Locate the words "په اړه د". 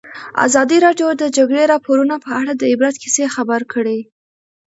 2.25-2.63